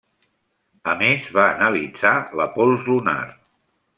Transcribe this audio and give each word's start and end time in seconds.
A 0.93 0.95
més 1.01 1.27
va 1.35 1.43
analitzar 1.57 2.15
la 2.41 2.49
pols 2.57 2.89
lunar. 2.95 3.19